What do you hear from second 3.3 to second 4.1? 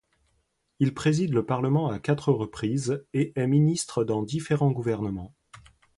est ministre